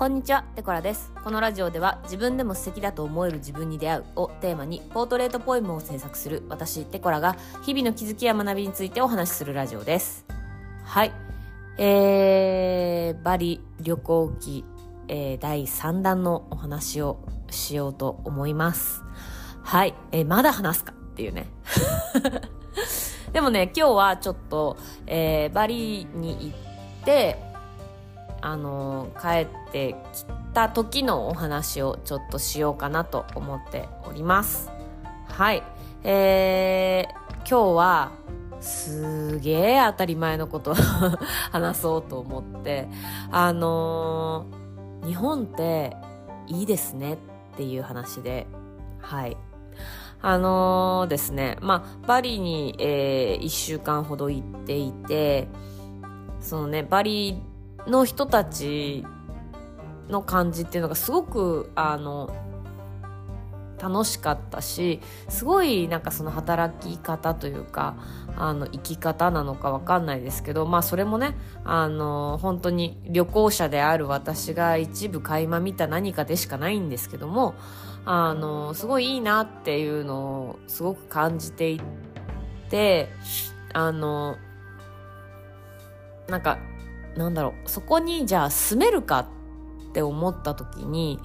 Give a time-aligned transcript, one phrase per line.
[0.00, 1.12] こんにちは、テコラです。
[1.22, 7.36] このラジオでは自分でも素敵だと思える自分に出会うをテーマにポートレートポエムを制作する私、テコラが
[7.66, 10.24] 日々の気づきや学びについてお話しするラジオです。
[10.84, 11.12] はい。
[11.76, 14.64] えー、バリ旅行記、
[15.08, 17.18] えー、第3弾のお話を
[17.50, 19.02] しようと思います。
[19.62, 19.92] はい。
[20.12, 21.46] えー、まだ話すかっていうね。
[23.34, 26.54] でもね、今日はちょっと、えー、バリに行
[27.02, 27.49] って、
[28.42, 34.70] あの帰ってきた時のお話をちょっとしようかなと思っております。
[35.28, 35.62] はい。
[36.02, 38.12] えー、今日は、
[38.60, 42.88] すげえ当たり前のことを話そうと思って、
[43.30, 44.60] あのー
[45.00, 45.96] 日本って
[46.46, 47.16] いいですねっ
[47.56, 48.46] ていう話で、
[49.00, 49.36] はい。
[50.20, 55.48] あのーですね、まあ、バリに、えー、1週間ほど行っていて、
[56.38, 57.40] そのね、バリ
[57.86, 59.04] の人たち
[60.08, 62.30] の感じっていうのがすごく、あの、
[63.80, 67.96] 楽しかったし、すごいなんかその働き方というか、
[68.36, 77.54] あの、生き方なのかわかんないですけど、まあそれもね、あの、本当に旅行者である私が一部垣間見た何かでしかないんですけども、
[78.04, 81.80] あの、すごいいいなっていうのをすごく感じてい
[82.68, 83.08] て、
[83.72, 84.36] あの、
[86.28, 86.58] なんか、
[87.16, 91.18] なんだろう、そこにじゃあ住めるかって思った時に、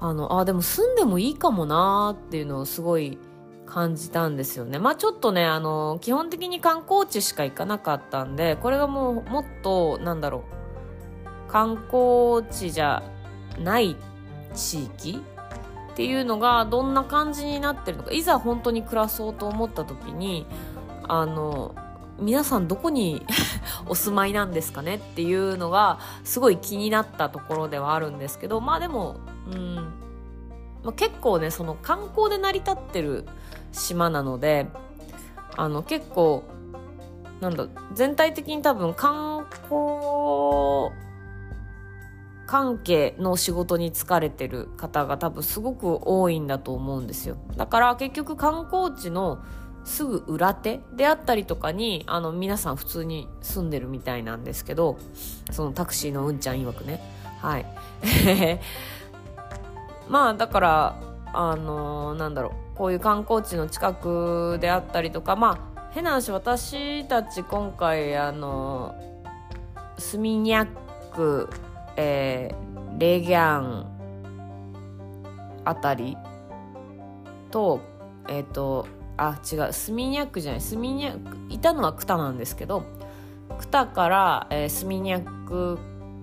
[0.00, 3.18] あの、あ、でも住んでもいいかもなーっていうのをすごい
[3.66, 4.78] 感じたんですよね。
[4.78, 10.44] まあちょっとね、あの、基本的に観光地しか行かなかったんで、これがもうもっと、なんだろ
[11.48, 13.02] う、観光地じゃ
[13.58, 13.96] ない
[14.54, 15.22] 地域
[15.92, 20.46] っていうのがどんな感じになってるのか、いざ本当に暮らそうと思った時に、
[21.08, 21.74] あの、
[22.22, 23.26] 皆さんどこに
[23.86, 29.16] お住まいなんですかねっていうのがすごい気になったところではあるんですけどまあでも、
[29.50, 29.74] うん。
[30.82, 33.24] まあ、結構ねその観光で成り立ってる
[33.70, 34.66] 島なので
[35.56, 36.42] あの結構
[37.40, 40.90] なんだ全体的に多分観光
[42.46, 47.36] 関係の仕事に疲れてる方が多分すごく多いんだと思うんですよ。
[47.56, 49.38] だから結局観光地の
[49.84, 54.98] すぐ裏手であったりとかに、あの、皆さん普通に住んでるみたいなんですけど、
[55.50, 57.00] そのタクシーのうんちゃん曰くね。
[57.40, 57.66] はい。
[60.08, 60.96] まあ、だから、
[61.34, 68.94] あのなんだろう、こういう観光地の近くであったりとか、まあ、変な話、私たち今回、あの
[69.98, 70.66] スミニャッ
[71.14, 71.48] ク、
[71.96, 73.86] えー、レギャン
[75.64, 76.16] あたり
[77.50, 77.80] と、
[78.28, 79.72] えっ、と、あ違う。
[79.72, 80.60] スミニャックじゃない。
[80.60, 82.84] スミニャックいたのはクタなんですけど
[83.58, 85.78] クタから、えースミニャック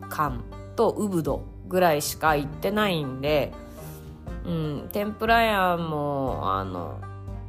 [0.09, 0.43] 間
[0.75, 3.53] とウブドぐらいしか行ってないんで、
[4.45, 6.99] うん、天ぷら屋もあの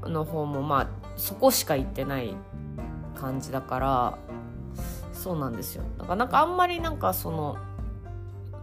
[0.03, 2.35] の方もまあそこしか行ってない
[3.15, 4.19] 感じだから
[5.13, 5.85] そうなんですよ。
[5.99, 7.57] だからなんかあんまりなんかその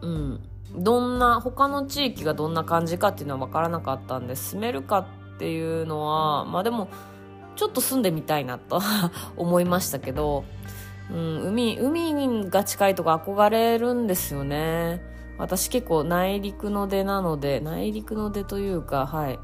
[0.02, 0.40] うん
[0.76, 6.90] どんな他の地域がどんな感じかっていうのは分からなかったんで住めるかっていうのはまあでも
[7.56, 8.82] ちょっと住んでみたいなと
[9.38, 10.46] 思いましたけど、
[11.12, 15.02] うん、海海が近いとこ憧れるんですよね。
[15.38, 19.40] 私結構内陸の出なので内陸の出というかはい。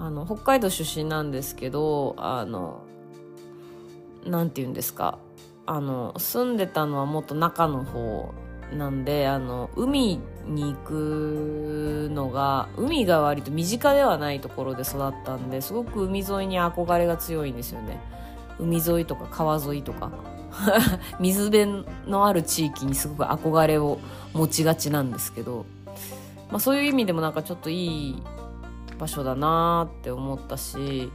[0.00, 2.82] あの北海道出身なんですけどあの
[4.24, 5.18] なんて言うんですか。
[5.64, 8.32] あの住んでたのはもっと中の方
[8.72, 18.00] なんであの海に行くのが海が割と身近ではないところで育ったんですごく海沿いに憧れが強いんですよね。
[18.58, 20.10] 海沿いとか川沿いとか。
[21.20, 23.98] 水辺のある地域にすごく憧れを
[24.32, 25.66] 持ちがちなんですけど、
[26.50, 28.22] まあ、そういう意味でもなんかちょっといい
[28.98, 31.12] 場所だなーって思ったし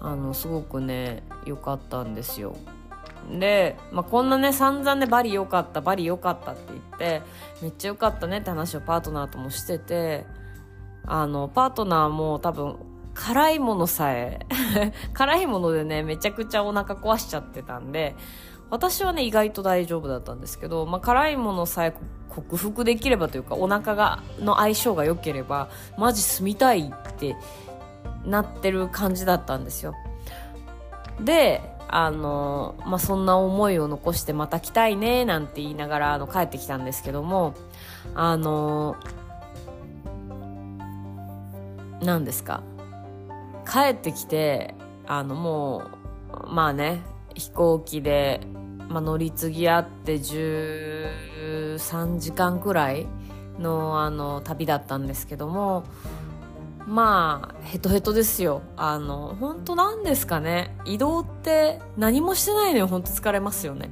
[0.00, 2.56] あのすごくね良かったんですよ。
[3.30, 7.22] で、まあ、こんなね散々ねバリ良かったバリ良かったって言って
[7.62, 10.24] めっちゃ良かったねって話をパートナーともしてて
[11.04, 12.76] あのパートナーも多分
[13.14, 14.46] 辛いものさえ
[15.14, 18.14] 辛いものでねめちゃくちゃお腹壊しちゃってたんで
[18.68, 21.94] 私はね意外と大丈夫だったんですけど、まあ、辛いものさえ
[22.28, 27.36] 克服できればというかお腹がの相性が良ければマジ住みたいって
[28.24, 29.94] なってる感じだったんですよ。
[31.20, 37.54] であのまあ、そんな思いを残してまた来たいねなんて言いながらあの帰ってきたんですけども
[38.14, 38.96] あの
[42.02, 42.62] 何ですか。
[43.70, 44.74] 帰ってきて
[45.06, 45.82] あのも
[46.32, 47.02] うまあね
[47.34, 48.40] 飛行機で、
[48.88, 53.06] まあ、乗り継ぎあって13時間くらい
[53.58, 55.84] のあの旅だったんですけども
[56.86, 58.62] まあヘトヘトですよ。
[58.76, 60.76] あの本当なんですかね。
[60.84, 62.86] 移動って何もしてないのよ。
[62.86, 63.90] 本当疲れますよね。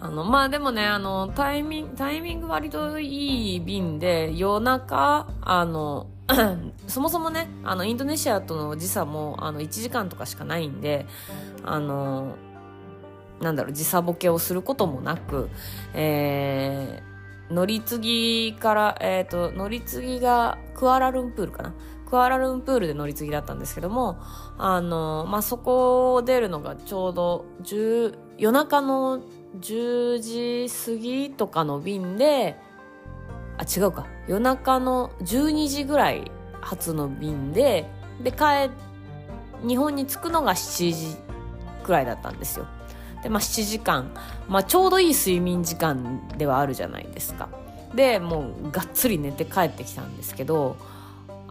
[0.00, 6.06] あのまあでもねあのタイミングタイミング割といい便で夜中あの
[6.88, 11.06] そもそもねあのインドネシアとの時差もあの1時間とかしかないんで
[11.64, 12.36] あの
[13.40, 15.50] なんだろう時差ボケをすることもなく、
[15.94, 21.74] えー、乗り継ぎから、えっ、ー、と乗り継ぎがクアラルンプールかな。
[22.10, 24.18] クアラルンプールで乗り継ぎだったんですけども、
[24.58, 29.22] あの、まあ、そこを出るのがちょうど10、夜中の
[29.60, 32.58] 10時過ぎとかの便で、
[33.58, 34.06] あ、違うか。
[34.26, 36.30] 夜中の12時ぐらい
[36.60, 37.88] 発の便で、
[38.22, 38.70] で、帰、
[39.66, 41.16] 日本に着くのが7時
[41.84, 42.66] くらいだったんですよ。
[43.22, 44.10] で、まあ、7時間。
[44.48, 47.48] まあ、ちょうどいい睡眠時間ではあるじゃないですか。
[47.94, 50.76] で、もう、がっつり寝て帰ってきたんですけど、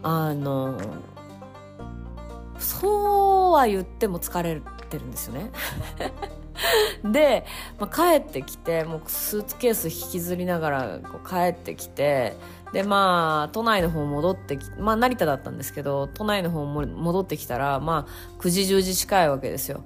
[0.02, 0.78] あの、
[2.58, 5.50] そうは言っても疲れてるんですよね。
[7.04, 7.46] で、
[7.78, 12.36] まあ、帰ってきてもうスーツケース引きずりながらこう帰ってきて
[12.72, 19.82] でまあ都内の方戻ってきまあ成田だったんですけど都内の方も戻ってきたらまあ9時10時近いわけですよ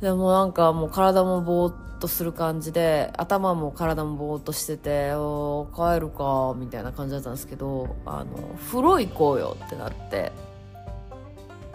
[0.00, 10.32] でもなんかもう体もぼーっとする感じで頭も体もぼーっとしててお帰るかみたいな感じだったんですけどあの風呂行こうよってなって。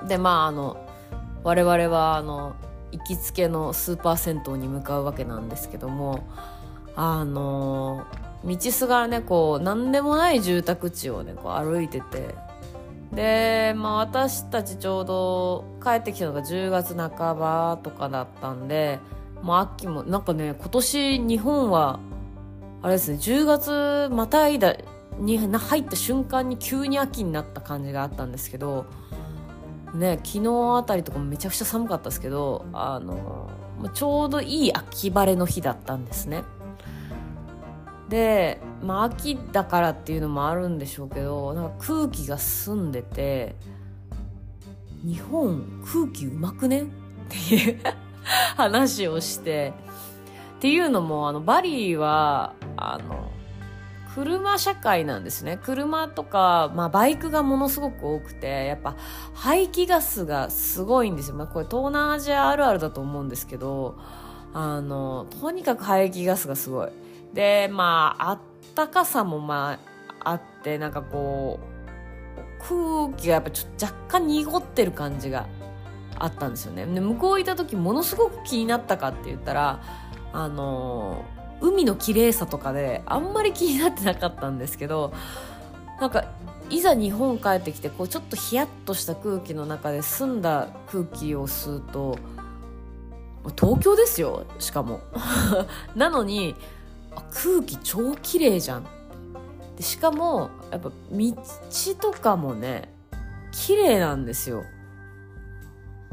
[0.07, 0.85] でまああの
[1.43, 2.55] 我々はあの
[2.91, 6.27] 行きつけのスーパー銭湯に向かうわけなんですけども
[6.95, 8.05] あの
[8.43, 12.35] 道すがらねこう何でもない住宅地をねこう歩いてて。
[13.13, 18.99] で、まあ、私たちちょうど帰ってきたのが10月半ばとかだったんで
[19.43, 21.99] もう秋もなんかね今年日本は
[22.81, 24.75] あれですね10月またいだ
[25.19, 28.85] に入った瞬間に急に秋になった感じがあったんですけど
[29.93, 33.49] ね昨日あたりとかもめちゃくちゃ寒かったですけどあの
[33.93, 36.43] ちょうどいい秋晴れの日だったんですね。
[38.07, 43.55] でまあ秋だからっていうのもあるんでしょうけどなんか空気が澄んでて
[45.03, 46.83] 日本空気うまくね？
[46.83, 46.85] っ
[47.29, 47.79] ていう。
[48.55, 49.73] 話をして
[50.57, 53.31] っていうのもあのバリーはあの
[54.15, 55.59] 車社会なんですね。
[55.63, 58.95] 車とか、まあバイクがものすごく多くて、やっぱ
[59.33, 61.35] 排気ガスがすごいんですよ。
[61.35, 63.95] まあこれ東南アジアあるあるだと思うんですけど、
[64.53, 66.89] あの、とにかく排気ガスがすごい。
[67.33, 68.39] で、まあ、あっ
[68.75, 69.79] たかさもま
[70.23, 71.73] ああって、なんかこう、
[72.59, 75.47] 空気がやっぱちょっと若干濁ってる感じが
[76.23, 76.85] あったんですよね。
[76.85, 79.81] で、向こういた時ものすごく気になったかって言ったら、
[80.33, 81.23] あの
[81.61, 85.13] 海の綺麗さとかであんまり気になってなかったんですけど
[86.01, 86.25] なんか
[86.69, 92.17] いざ日本帰ってきてこうちょっとヒヤッとした空気の中で澄んだ空気を吸うと
[93.55, 95.01] 東京ですよしかも。
[95.95, 96.55] なのに
[97.31, 98.87] 空気超綺麗じゃん。
[99.75, 101.35] でしかもやっぱ道
[101.99, 102.93] とかもね
[103.51, 104.63] 綺麗なんですよ。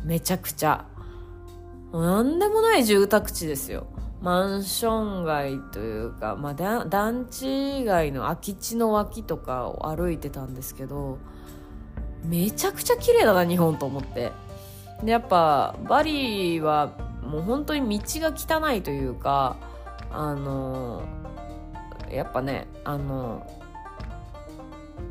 [0.04, 0.86] めちゃくちゃ。
[1.92, 3.86] なんでもない住宅地ですよ。
[4.22, 6.54] マンション街というか、まあ、
[6.84, 11.16] 団地街の空き地の脇とかを歩いてたんですけど
[12.22, 14.32] めちゃくちゃ綺麗だな日本と思って。
[15.02, 16.92] でやっぱバリーは
[17.22, 19.56] もう本当に道が汚いというか
[20.10, 21.02] あの
[22.10, 23.46] やっぱねあの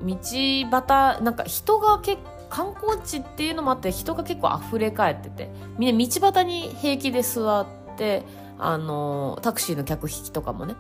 [0.04, 8.24] 道端なんか人が結観光地っていうのもあって人が結構溢れ返っててみんな道端に平気で座って
[8.58, 10.76] あのタクシーの客引きとかもね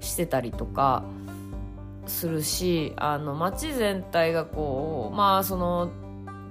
[0.00, 1.04] してたりとか
[2.06, 5.90] するしあの街全体がこうまあその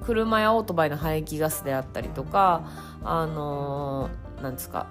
[0.04, 2.68] 車やオートバイの排気ガスであったりとか
[3.04, 4.10] あの
[4.42, 4.88] なんですか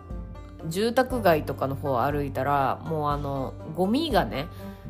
[0.68, 4.46] 住宅街とかの方を歩いたらもうあのゴミがね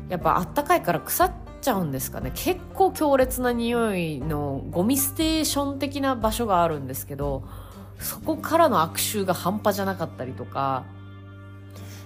[0.09, 1.31] やっぱあったかいから腐っ
[1.63, 7.43] ちゃうんですかね結構強烈な匂いのゴミステーション的な場所があるんですけど
[8.03, 10.85] そこからの悪臭が半端じゃなかったりとか、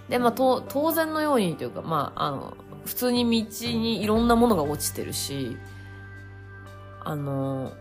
[0.09, 5.57] で、まあ、当然のようにというか、まあ、あの、普通に道にいろんなものが落ちてるし、
[7.03, 7.73] あの、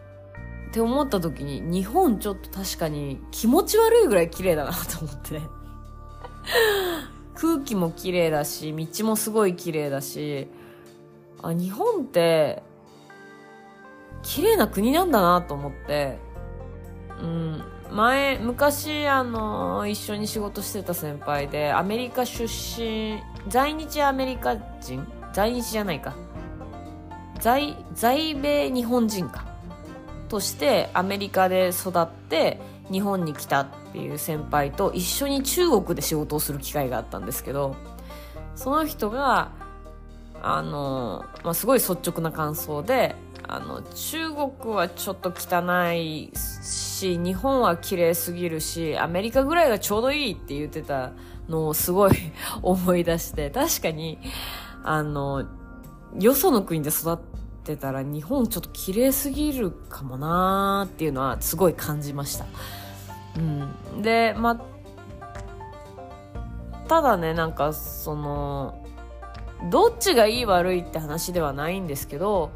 [0.68, 5.40] って思った時に、日本ちょっと確かに気持ち悪いぐらい綺麗だなと思って。
[7.34, 10.48] 空気も綺麗だし、道もすごい綺麗だし、
[11.42, 12.62] あ、日本って、
[14.22, 16.18] 綺麗な国なんだなと思って、
[17.20, 17.62] うん、
[17.92, 25.06] 前昔あの一緒に仕事してた先輩でアメリカ出身在日アメリカ人？
[25.32, 26.14] 在日じゃないか。
[27.40, 29.46] 在在米日本人か。
[30.28, 37.76] としてアメリカで育って日本に来たっていう先輩と一緒に中国で仕事をする機会があったんですけど
[38.56, 39.52] その人が
[40.42, 43.14] あの、まあ、すごい率直な感想で
[43.48, 45.62] あの中国はちょっと汚
[45.92, 51.12] いし日本は綺麗すぎるしアメリカぐらいがちょうどいいって言ってた
[51.48, 52.12] のをすごい
[52.62, 54.18] 思い出して確かに
[54.82, 55.44] あの
[56.18, 57.18] よその国で育っ
[57.64, 62.46] てたら日本ちょっと綺麗すぎるかもなーっていうのはすごい感じました。
[63.36, 63.38] う
[63.98, 64.60] ん、でまあ
[66.88, 68.85] ただねなんかその
[69.70, 72.50] どっちがいい悪いって話ではないんですけど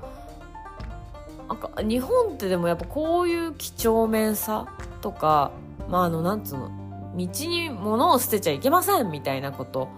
[1.48, 4.68] なんか日本ってでもやっぱこういう几帳面さ
[5.00, 5.50] とか
[5.88, 6.70] まああのなんつうの
[7.16, 9.88] 道に物を捨てちゃいけませんみたいなこと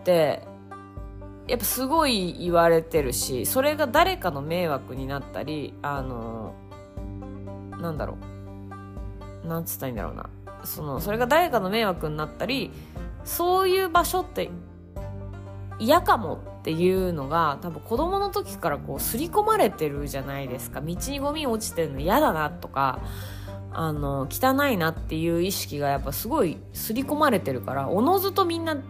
[0.00, 0.42] って
[1.46, 6.54] やっぱすごい言われてるしそれが誰かの迷惑になったりあの
[7.80, 8.18] なんだろ
[9.44, 10.28] うなんつったらいいんだろうな。
[10.64, 12.70] そのそれが誰かの迷惑になったり
[13.24, 14.50] そういう場所って
[15.78, 23.00] 嫌かもっていうのが多分子供の時からこう刷り込まれてるじゃないですか道にゴミ落ちてるの嫌だなとか
[23.72, 28.82] あの汚いなっていう意識がやっぱすごい刷り込まれてるからおのずとみんな道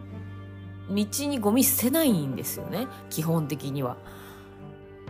[0.90, 3.96] にゴミ捨てないんですよね基本的には。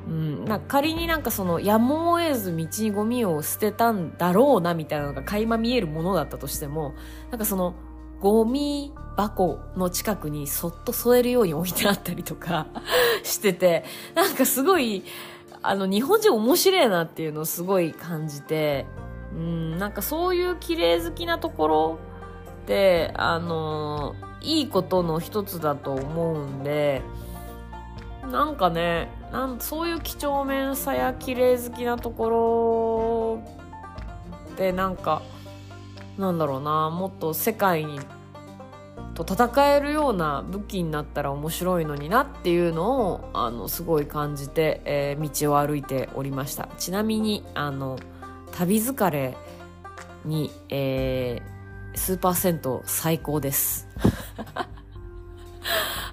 [0.07, 6.95] うん、な仮になんかそのやむを得ず道にゴミを捨てたんだろうなみたいなのが垣間見えるものだったとしても
[7.31, 7.75] なんかその
[8.21, 12.67] ゴミ箱の近くにそっと添えるように置いてあったりとか
[13.25, 13.85] してて、
[14.15, 15.05] なんかすごい、
[15.63, 18.87] あの、日本人面白いなっていうのをすごい感じて、
[19.33, 21.99] うん、なんかそういう綺麗好きなところ
[22.63, 27.03] って、あの、いいことの一つだと思うんで、
[28.31, 33.43] なんかね、なんそういう几帳面さや綺麗好きなところ
[34.53, 35.23] ってなんか、
[36.19, 38.01] なんだろうなもっと世界に
[39.15, 46.69] と戦えるような武器になったら面白いのになっていうのをあのすごい感じて、えー、道を歩いておりました。
[46.79, 47.99] ちなみにあの
[48.53, 49.37] 旅疲れ
[50.25, 53.89] に、えー、スーパー銭湯最高です。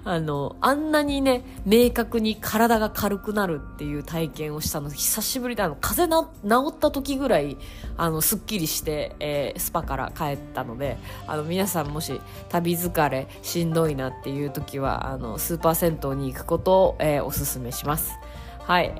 [0.06, 7.56] あの、あんなにね、明確に体が軽くなるっていう体験をしたの、久しぶりで、あの、風邪な治った時ぐらい、
[7.96, 10.96] あの、すっきりして、えー、スパから帰ったので、
[11.26, 18.16] あの、皆さんもし、旅疲れ、しんどいなっていう時は、あの、スーパー銭湯に行くことを、えー、おすすめします。
[18.60, 18.94] はい。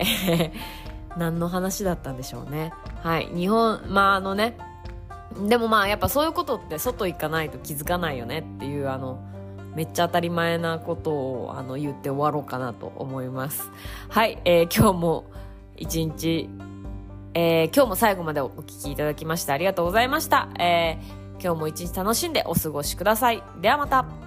[1.16, 2.72] 何の話だったんでしょうね。
[3.04, 3.28] はい。
[3.32, 4.58] 日本、まあ、あのね、
[5.48, 9.20] でもまあやっぱそういうことって外行かないと気づかないよねっていうあの
[9.76, 13.70] めっちゃ当たり前なことをあの言って終わろうかなと思います。
[14.08, 15.24] はい、えー、今日も
[15.76, 16.48] 一日、
[17.34, 20.48] えー、今日も最後までお聞きいただきましてありがとうございました。
[20.58, 23.42] えー、今日も一日楽しんでお過ごしください。
[23.60, 24.25] ではまた。